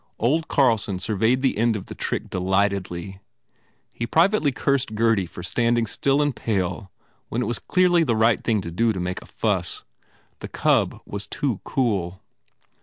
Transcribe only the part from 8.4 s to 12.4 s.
thing to make a fuss. The cub was too cool.